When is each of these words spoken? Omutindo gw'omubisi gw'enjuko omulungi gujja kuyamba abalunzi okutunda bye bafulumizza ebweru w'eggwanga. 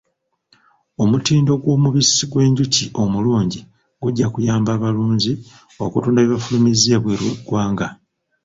Omutindo 1.03 1.51
gw'omubisi 1.61 2.23
gw'enjuko 2.31 2.99
omulungi 3.07 3.59
gujja 4.01 4.27
kuyamba 4.33 4.69
abalunzi 4.73 5.33
okutunda 5.83 6.19
bye 6.21 6.31
bafulumizza 6.33 6.89
ebweru 6.97 7.23
w'eggwanga. 7.27 7.87